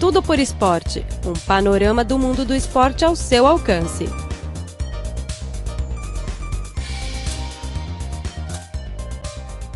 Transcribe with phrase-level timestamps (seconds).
[0.00, 4.06] Tudo por Esporte um panorama do mundo do esporte ao seu alcance.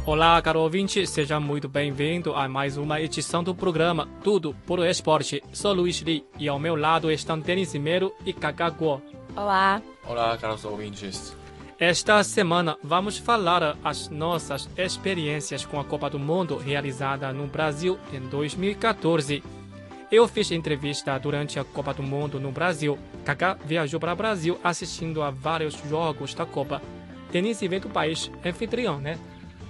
[0.06, 5.42] Olá, caro ouvinte, seja muito bem-vindo a mais uma edição do programa Tudo por Esporte.
[5.52, 9.02] Sou Luiz Li e ao meu lado estão Denis Mero e Kaká Guo.
[9.36, 9.82] Olá.
[10.08, 11.36] Olá, caros ouvintes.
[11.78, 17.98] Esta semana vamos falar as nossas experiências com a Copa do Mundo realizada no Brasil
[18.10, 19.42] em 2014.
[20.10, 22.98] Eu fiz entrevista durante a Copa do Mundo no Brasil.
[23.24, 26.80] Kaká viajou para o Brasil assistindo a vários jogos da Copa.
[27.32, 29.18] Denise vem do país anfitrião, né?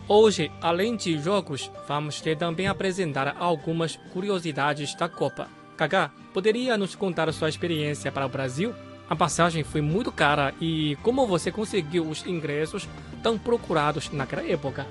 [0.06, 5.48] Hoje, além de jogos, vamos ter também apresentar algumas curiosidades da Copa.
[5.76, 8.74] Kaká, poderia nos contar sua experiência para o Brasil?
[9.08, 12.88] A passagem foi muito cara e como você conseguiu os ingressos
[13.22, 14.86] tão procurados naquela época?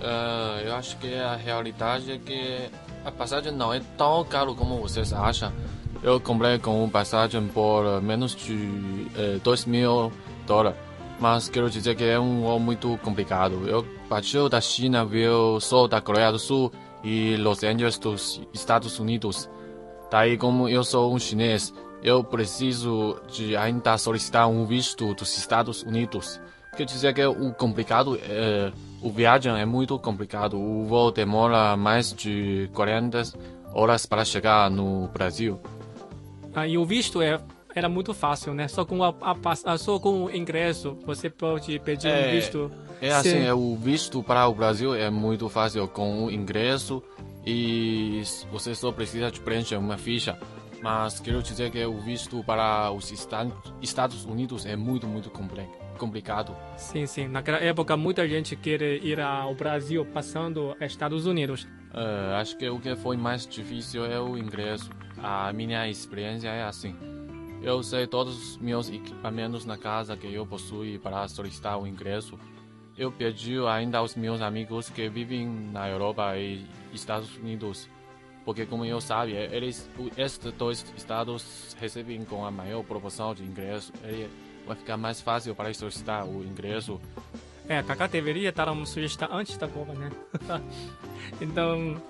[0.00, 2.70] Uh, eu acho que a realidade é que
[3.06, 5.52] a passagem não é tão caro como vocês acham.
[6.02, 10.12] Eu comprei com passagem por menos de eh, 2 mil
[10.44, 10.76] dólares.
[11.20, 13.66] Mas quero dizer que é um voo muito complicado.
[13.68, 16.72] Eu partiu da China, viu Sol da Coreia do Sul
[17.04, 19.48] e Los Angeles dos Estados Unidos.
[20.10, 25.84] Daí, como eu sou um chinês, eu preciso de ainda solicitar um visto dos Estados
[25.84, 26.40] Unidos.
[26.76, 30.58] Quer dizer que o complicado é o viagem é muito complicado.
[30.58, 33.22] O voo demora mais de 40
[33.72, 35.60] horas para chegar no Brasil.
[36.54, 37.38] Ah, e o visto é
[37.74, 38.66] era muito fácil, né?
[38.68, 39.14] Só com a,
[39.64, 42.70] a só com o ingresso você pode pedir É, um visto.
[43.00, 43.44] É assim, Sim.
[43.44, 47.02] é, o visto para o Brasil é muito fácil com o ingresso
[47.44, 50.38] e você só precisa de preencher uma ficha.
[50.82, 53.46] Mas quero dizer que o visto para os Esta-
[53.80, 55.30] Estados Unidos é muito, muito
[55.98, 56.54] complicado.
[56.76, 57.26] Sim, sim.
[57.28, 61.66] Naquela época muita gente quer ir ao Brasil passando Estados Unidos.
[61.94, 64.90] Eh, acho que o que foi mais difícil é o ingresso.
[65.22, 66.94] A minha experiência é assim.
[67.62, 72.38] Eu sei todos os meus equipamentos na casa que eu possuo para solicitar o ingresso.
[72.98, 77.88] Eu pedi ainda aos meus amigos que vivem na Europa e Estados Unidos.
[78.46, 83.92] Porque, como eu sabe, eles, estes dois estados recebem com a maior proporção de ingresso.
[84.04, 84.30] Ele
[84.64, 87.00] vai ficar mais fácil para solicitar o ingresso.
[87.68, 90.12] É, Kaká deveria estar uma sugestão antes da Copa, né?
[91.42, 92.00] então,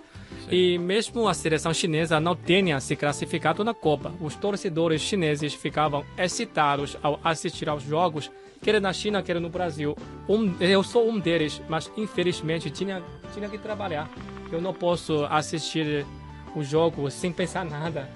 [0.50, 6.04] e mesmo a seleção chinesa não tenha se classificado na Copa, os torcedores chineses ficavam
[6.18, 8.30] excitados ao assistir aos jogos,
[8.60, 9.96] quer na China, quer no Brasil.
[10.28, 13.02] Um, eu sou um deles, mas infelizmente tinha,
[13.32, 14.10] tinha que trabalhar.
[14.52, 16.04] Eu não posso assistir
[16.56, 18.08] o jogo sem pensar nada.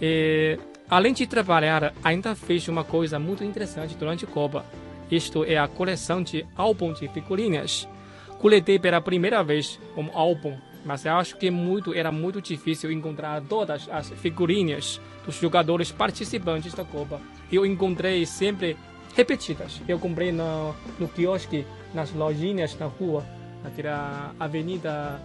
[0.00, 0.58] E,
[0.88, 4.64] além de trabalhar, ainda fez uma coisa muito interessante durante a Copa.
[5.10, 7.88] Isto é a coleção de álbum de figurinhas.
[8.38, 13.42] Coletei pela primeira vez um álbum, mas eu acho que muito era muito difícil encontrar
[13.42, 17.20] todas as figurinhas dos jogadores participantes da Copa.
[17.52, 18.76] Eu encontrei sempre
[19.16, 19.82] repetidas.
[19.88, 23.26] Eu comprei no, no quiosque, nas lojinhas na rua,
[23.64, 25.20] naquela avenida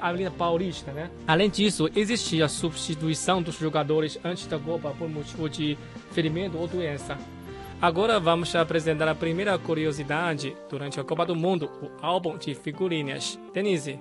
[0.00, 1.10] Avenida Paulista, né?
[1.26, 5.78] Além disso, existia a substituição dos jogadores antes da Copa por motivo de
[6.12, 7.18] ferimento ou doença.
[7.80, 13.38] Agora vamos apresentar a primeira curiosidade durante a Copa do Mundo, o álbum de figurinhas.
[13.52, 14.00] Denise,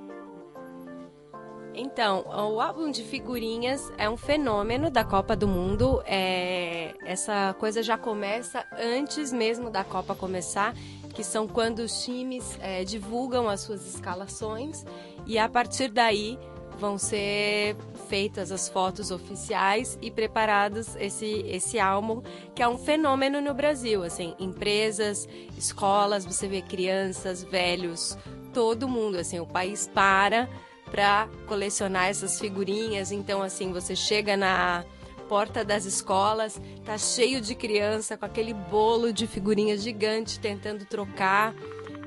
[1.76, 6.04] Então, o álbum de figurinhas é um fenômeno da Copa do Mundo.
[6.06, 10.76] É, essa coisa já começa antes mesmo da Copa começar,
[11.14, 14.86] que são quando os times é, divulgam as suas escalações
[15.26, 16.40] e a partir daí
[16.80, 17.76] vão ser
[18.10, 22.22] feitas as fotos oficiais e preparados esse esse álbum
[22.56, 28.18] que é um fenômeno no Brasil, assim, empresas, escolas, você vê crianças, velhos,
[28.54, 30.50] todo mundo, assim, o país para
[30.94, 33.12] para colecionar essas figurinhas.
[33.12, 34.86] Então, assim, você chega na
[35.24, 41.56] porta das escolas, tá cheio de criança com aquele bolo de figurinhas gigante tentando trocar.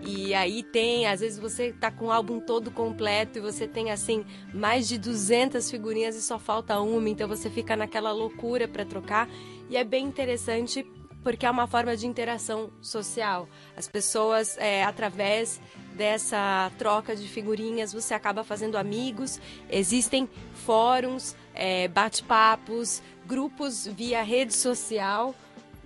[0.03, 3.91] E aí tem, às vezes você tá com o álbum todo completo e você tem
[3.91, 4.25] assim
[4.55, 9.29] mais de 200 figurinhas e só falta uma, então você fica naquela loucura para trocar.
[9.69, 10.87] E é bem interessante
[11.25, 13.49] porque é uma forma de interação social.
[13.77, 15.61] As pessoas, é, através
[15.97, 19.41] dessa troca de figurinhas, você acaba fazendo amigos.
[19.71, 25.35] Existem fóruns, é, bate-papos, grupos via rede social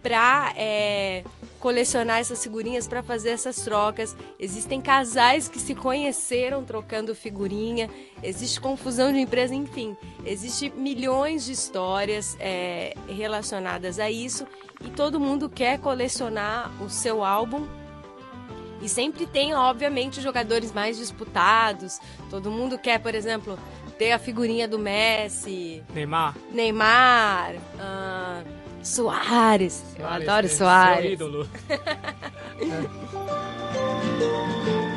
[0.03, 1.23] para é,
[1.59, 4.17] colecionar essas figurinhas, para fazer essas trocas.
[4.39, 7.89] Existem casais que se conheceram trocando figurinha,
[8.23, 14.47] existe confusão de empresa, enfim, existe milhões de histórias é, relacionadas a isso
[14.83, 17.67] e todo mundo quer colecionar o seu álbum
[18.81, 22.01] E sempre tem, obviamente, jogadores mais disputados.
[22.31, 23.59] Todo mundo quer, por exemplo,
[23.99, 26.35] ter a figurinha do Messi, Neymar.
[26.51, 28.43] Neymar, ah,
[28.83, 29.85] Soares.
[29.99, 31.13] Eu Soares, adoro é Seu Soares.
[31.13, 31.49] ídolo.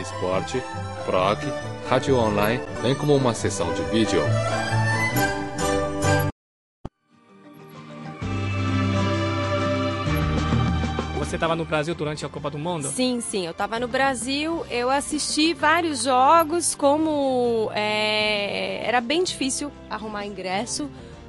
[0.00, 0.62] esporte,
[1.06, 1.38] blog,
[1.88, 4.20] rádio online, bem como uma seção de vídeo.
[11.18, 12.86] Você estava no Brasil durante a Copa do Mundo?
[12.86, 13.44] Sim, sim.
[13.44, 20.88] Eu estava no Brasil, eu assisti vários jogos, como é, era bem difícil arrumar ingresso,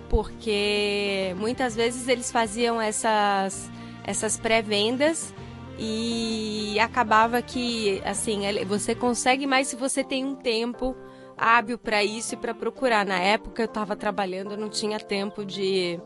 [0.09, 3.67] porque muitas vezes eles faziam essas,
[4.03, 5.33] essas pré-vendas
[5.77, 10.95] e acabava que, assim, você consegue mais se você tem um tempo
[11.37, 13.05] hábil para isso e para procurar.
[13.05, 15.99] Na época eu estava trabalhando, eu não tinha tempo de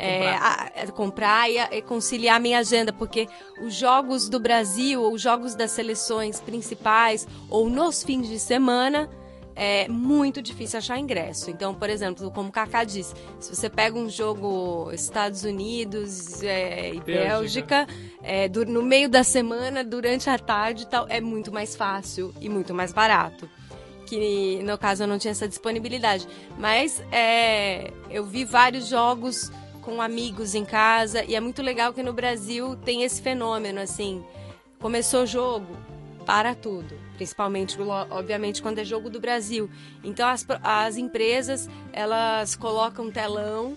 [0.00, 3.26] é, a- a- comprar e, a- e conciliar a minha agenda, porque
[3.60, 9.10] os jogos do Brasil, ou os jogos das seleções principais, ou nos fins de semana,
[9.60, 11.50] é muito difícil achar ingresso.
[11.50, 16.94] Então, por exemplo, como o Kaká disse, se você pega um jogo Estados Unidos é,
[16.94, 17.84] e Bélgica.
[17.84, 17.88] Bélgica,
[18.22, 22.48] é, no meio da semana, durante a tarde e tal, é muito mais fácil e
[22.48, 23.50] muito mais barato
[24.06, 26.26] que no caso eu não tinha essa disponibilidade.
[26.56, 29.52] Mas é, eu vi vários jogos
[29.82, 34.24] com amigos em casa e é muito legal que no Brasil tem esse fenômeno assim.
[34.80, 35.76] Começou o jogo,
[36.28, 36.94] para tudo.
[37.16, 37.78] Principalmente,
[38.10, 39.70] obviamente, quando é jogo do Brasil.
[40.04, 43.74] Então as, as empresas elas colocam telão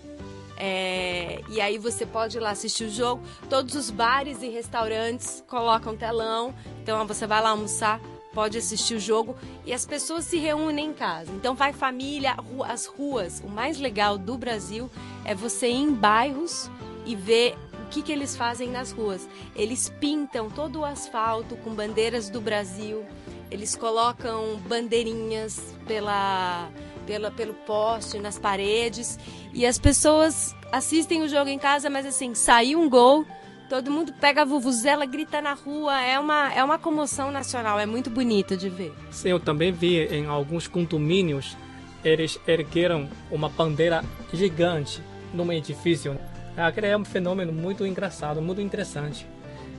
[0.58, 3.22] é, e aí você pode ir lá assistir o jogo.
[3.48, 6.54] Todos os bares e restaurantes colocam telão.
[6.82, 7.98] Então você vai lá almoçar,
[8.34, 9.34] pode assistir o jogo
[9.64, 11.32] e as pessoas se reúnem em casa.
[11.32, 13.40] Então vai família, as ruas.
[13.40, 14.90] O mais legal do Brasil
[15.24, 16.70] é você ir em bairros
[17.06, 17.56] e ver
[17.92, 19.28] que, que eles fazem nas ruas.
[19.54, 23.04] Eles pintam todo o asfalto com bandeiras do Brasil.
[23.50, 26.70] Eles colocam bandeirinhas pela,
[27.06, 29.18] pela, pelo poste, nas paredes.
[29.52, 33.26] E as pessoas assistem o jogo em casa, mas assim, saiu um gol,
[33.68, 36.00] todo mundo pega a vuvuzela, grita na rua.
[36.00, 38.94] É uma, é uma comoção nacional, é muito bonito de ver.
[39.10, 41.58] Sim, eu também vi em alguns condomínios,
[42.02, 44.02] eles ergueram uma bandeira
[44.32, 45.02] gigante
[45.34, 46.18] num edifício.
[46.56, 49.26] Aquele é um fenômeno muito engraçado, muito interessante.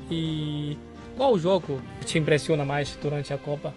[0.10, 0.78] E
[1.16, 3.74] qual jogo te impressiona mais durante a Copa?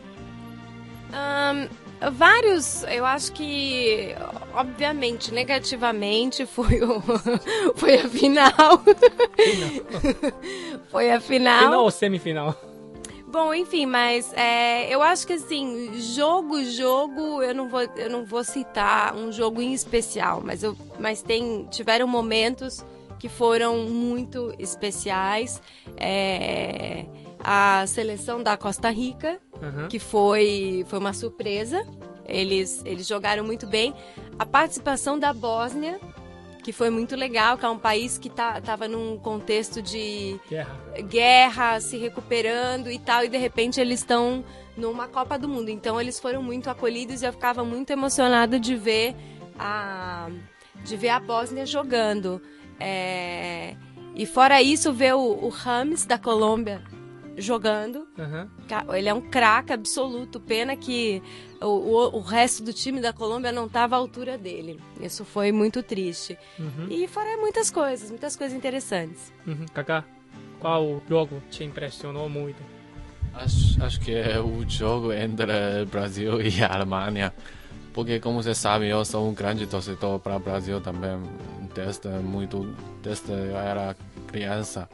[1.13, 1.69] Ahn,
[2.13, 4.15] vários, eu acho que,
[4.55, 7.01] obviamente, negativamente, foi, o,
[7.77, 8.83] foi a final.
[10.91, 11.65] foi a final.
[11.65, 12.66] Final ou semifinal?
[13.37, 18.25] Bom, enfim, mas é, eu acho que assim, jogo, jogo, eu não vou, eu não
[18.25, 22.83] vou citar um jogo em especial, mas, eu, mas tem, tiveram momentos
[23.19, 25.61] que foram muito especiais.
[25.99, 27.05] É,
[27.45, 29.89] a seleção da Costa Rica, Aham.
[29.89, 31.87] que foi, foi uma surpresa.
[32.25, 33.95] Eles, eles jogaram muito bem.
[34.39, 36.01] A participação da Bósnia,
[36.67, 40.77] que foi muito legal, que é um país que tá, tava num contexto de Guerra.
[41.09, 44.45] guerra, se recuperando e tal, e de repente eles estão
[44.77, 45.69] numa Copa do Mundo.
[45.69, 49.15] Então eles foram muito acolhidos e eu ficava muito emocionada de ver
[49.57, 50.29] a
[50.83, 52.43] de ver a Bósnia jogando.
[52.81, 53.77] É,
[54.17, 56.83] E fora isso, ver o, o Rames da Colômbia
[57.37, 58.07] jogando.
[58.69, 60.41] Ca- Ele é um craque absoluto.
[60.41, 61.23] Pena que
[61.61, 64.81] o, o, o resto do time da Colômbia não estava à altura dele.
[65.01, 66.37] Isso foi muito triste.
[66.59, 66.87] Uhum.
[66.91, 69.33] E fora muitas coisas, muitas coisas interessantes.
[69.47, 69.67] Uhum.
[69.73, 70.05] Kaká,
[70.61, 72.63] qual jogo te impressionou muito?
[73.35, 77.33] Acho, acho que é o jogo entre Brasil e Alemanha.
[77.93, 81.19] Porque, como você sabe, eu sou um grande torcedor para o Brasil também,
[81.75, 84.87] desde muito, desde eu era criança.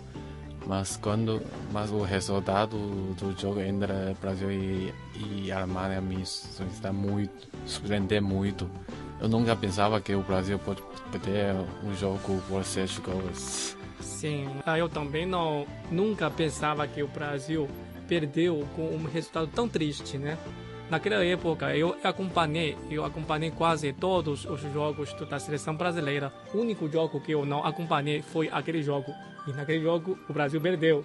[0.67, 1.43] Mas quando,
[1.73, 2.77] mas o resultado
[3.15, 8.71] do jogo entre Brasil e, e Alemanha me surpreendeu muito, surpreendeu muito.
[9.21, 11.55] Eu nunca pensava que o Brasil pode perder
[11.85, 13.77] um jogo por seis gols.
[14.01, 17.69] Sim, ah, eu também não nunca pensava que o Brasil
[18.09, 20.37] perdeu com um resultado tão triste, né?
[20.93, 26.31] Naquela época eu acompanhei, eu acompanhei quase todos os jogos da seleção brasileira.
[26.53, 29.11] O único jogo que eu não acompanhei foi aquele jogo.
[29.49, 31.03] E naquele jogo o Brasil perdeu.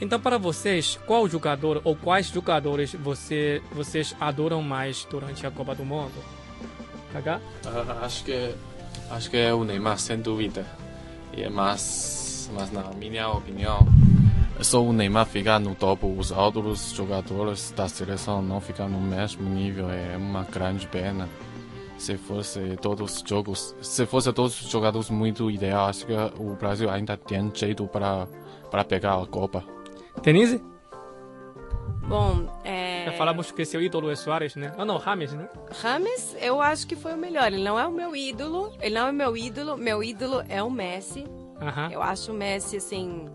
[0.00, 5.74] Então, para vocês, qual jogador ou quais jogadores você, vocês adoram mais durante a Copa
[5.74, 6.14] do Mundo?
[7.12, 7.40] Kaká?
[7.66, 8.54] Uh, acho que
[9.10, 10.64] acho que é o Neymar, sem dúvida.
[11.36, 13.86] E é mais, mas na minha opinião,
[14.62, 19.48] só o Neymar ficar no topo, os outros jogadores da seleção não ficam no mesmo
[19.48, 21.28] nível, é uma grande pena.
[21.98, 26.54] Se fosse todos os jogos, se fosse todos os jogadores muito ideal, acho que o
[26.54, 28.26] Brasil ainda tem jeito para
[28.70, 29.64] para pegar a Copa.
[30.22, 30.62] Denise?
[32.06, 33.04] Bom, é...
[33.06, 34.72] Já falamos que seu ídolo é Soares, né?
[34.78, 35.48] Ah, não, Rames, né?
[35.80, 37.52] Rames, eu acho que foi o melhor.
[37.52, 39.76] Ele não é o meu ídolo, ele não é meu ídolo.
[39.76, 41.24] Meu ídolo é o Messi.
[41.60, 41.90] Aham.
[41.92, 43.28] Eu acho o Messi, assim,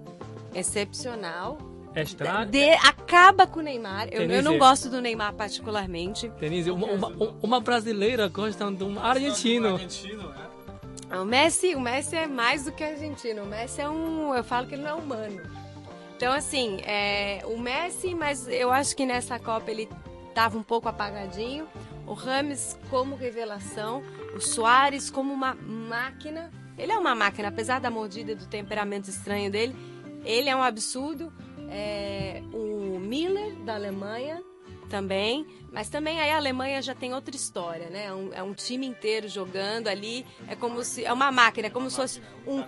[0.56, 1.58] excepcional.
[1.94, 2.46] É estranho.
[2.48, 4.10] De- acaba com o Neymar.
[4.12, 6.28] Eu, eu não gosto do Neymar particularmente.
[6.40, 9.80] Denise, uma, uma, uma brasileira gosta de um argentino.
[11.22, 13.44] O Messi, o Messi é mais do que argentino.
[13.44, 14.34] O Messi é um.
[14.36, 15.42] Eu falo que ele não é humano.
[16.18, 19.88] Então, assim, é, o Messi, mas eu acho que nessa Copa ele
[20.30, 21.68] estava um pouco apagadinho.
[22.06, 24.04] O Rames como revelação.
[24.36, 26.52] O Soares como uma máquina.
[26.78, 29.74] Ele é uma máquina, apesar da mordida e do temperamento estranho dele.
[30.26, 31.32] Ele é um absurdo.
[31.70, 34.44] É, o Miller, da Alemanha,
[34.90, 35.46] também.
[35.72, 38.06] Mas também aí a Alemanha já tem outra história, né?
[38.06, 40.26] É um, é um time inteiro jogando ali.
[40.48, 41.04] É como se.
[41.04, 42.64] É uma máquina, é como se fosse um,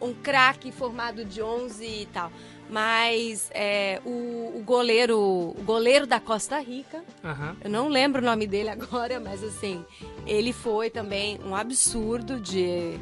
[0.00, 2.30] um craque formado de 11 e tal.
[2.68, 7.56] Mas é, o, o goleiro o goleiro da Costa Rica, Aham.
[7.62, 9.84] eu não lembro o nome dele agora, mas assim,
[10.26, 12.98] ele foi também um absurdo de,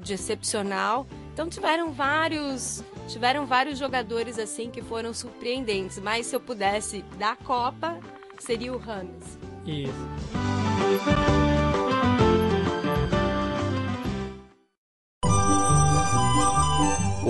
[0.00, 1.06] de excepcional.
[1.34, 5.98] Então tiveram vários tiveram vários jogadores assim que foram surpreendentes.
[5.98, 7.98] Mas se eu pudesse da Copa,
[8.38, 9.36] seria o Rames.
[9.66, 9.92] Isso.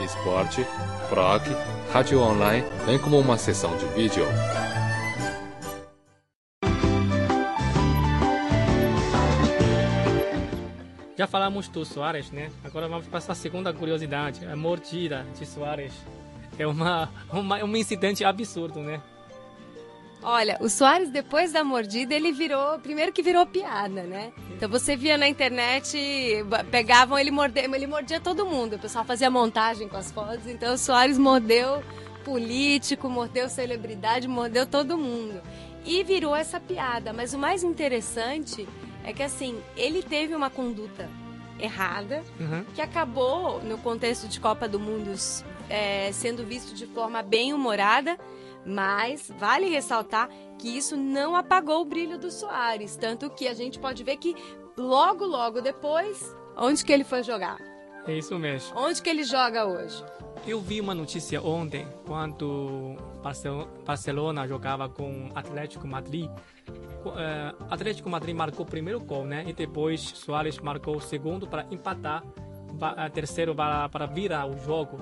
[0.00, 0.66] esporte,
[1.10, 1.48] rock,
[1.92, 4.24] rádio online, bem como uma seção de vídeo.
[11.16, 12.50] Já falamos do Soares, né?
[12.64, 14.44] Agora vamos para essa segunda curiosidade.
[14.44, 15.92] A mordida de Soares.
[16.58, 19.00] É uma, uma, um incidente absurdo, né?
[20.22, 22.78] Olha, o Soares, depois da mordida, ele virou.
[22.78, 24.32] Primeiro que virou piada, né?
[24.56, 25.98] Então você via na internet,
[26.70, 28.76] pegavam ele morder, ele mordia todo mundo.
[28.76, 30.46] O pessoal fazia montagem com as fotos.
[30.46, 31.82] Então o Soares mordeu
[32.24, 35.40] político, mordeu celebridade, mordeu todo mundo.
[35.84, 37.12] E virou essa piada.
[37.12, 38.68] Mas o mais interessante
[39.04, 41.08] é que assim, ele teve uma conduta
[41.58, 42.64] errada Uhum.
[42.74, 45.12] que acabou, no contexto de Copa do Mundo,
[45.68, 48.18] é, sendo visto de forma bem humorada,
[48.64, 50.28] mas vale ressaltar
[50.58, 54.34] que isso não apagou o brilho do Soares, tanto que a gente pode ver que
[54.76, 57.58] logo, logo depois, onde que ele foi jogar?
[58.06, 58.76] É isso mesmo.
[58.78, 60.04] Onde que ele joga hoje?
[60.46, 66.28] Eu vi uma notícia ontem, quando Barcel- Barcelona jogava com Atlético Madrid.
[66.66, 69.44] Eh, Atlético Madrid marcou o primeiro gol, né?
[69.46, 72.24] E depois Soares marcou o segundo para empatar,
[73.12, 74.98] terceiro para, para virar o jogo.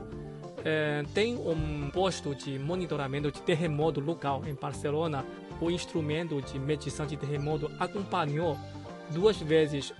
[0.65, 5.25] Eh, tem um posto de monitoramento de terremoto local em Barcelona.
[5.61, 8.59] O instrumento de medição de terremoto acompanhou
[9.11, 9.93] duas vezes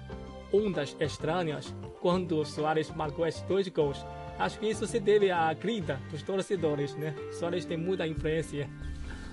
[0.53, 4.05] ondas estranhas quando Soares marcou esses dois gols.
[4.39, 7.15] Acho que isso se deve à grita dos torcedores, né?
[7.33, 8.69] Soares tem muita influência.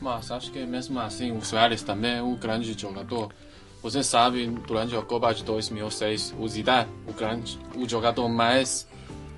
[0.01, 3.33] Mas acho que mesmo assim o Soares também é um grande jogador.
[3.81, 8.87] Você sabe, durante a Copa de 2006, o Zidane, o grande, o jogador mais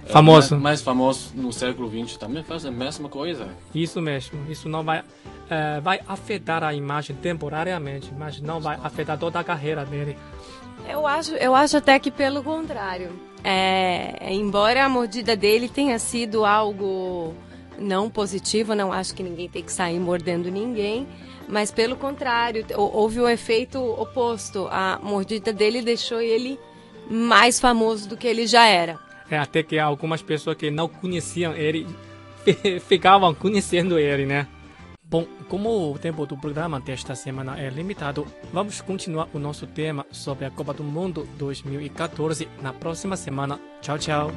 [0.07, 0.51] Famoso.
[0.55, 3.47] mais, mais famoso no século XX, também faz a mesma coisa.
[3.75, 4.39] Isso mesmo.
[4.49, 5.03] Isso não vai
[5.49, 10.17] eh, vai afetar a imagem temporariamente, mas não vai afetar toda a carreira dele.
[10.87, 13.11] Eu acho, eu acho até que pelo contrário.
[13.43, 17.33] É, embora a mordida dele tenha sido algo
[17.77, 21.07] não positivo, não acho que ninguém tem que sair mordendo ninguém,
[21.47, 24.67] mas pelo contrário, hou- houve o efeito oposto.
[24.71, 26.59] A mordida dele deixou ele
[27.09, 28.99] mais famoso do que ele já era.
[29.29, 31.85] É, até que algumas pessoas que não conheciam ele
[32.43, 34.47] fi- ficavam conhecendo ele, né?
[35.03, 40.05] Bom, como o tempo do programa desta semana é limitado, vamos continuar o nosso tema
[40.11, 43.59] sobre a Copa do Mundo 2014 na próxima semana.
[43.81, 44.31] Tchau, tchau.